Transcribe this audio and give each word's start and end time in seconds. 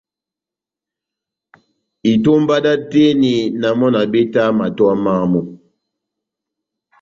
Itómba 2.11 2.55
dá 2.65 2.73
oteni, 2.77 3.33
na 3.61 3.69
mɔ́ 3.79 3.89
na 3.93 4.01
betaha 4.11 4.49
ó 4.53 4.57
matowa 4.59 4.93
mámu. 5.05 5.39